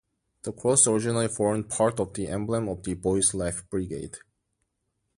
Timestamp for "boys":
2.95-3.35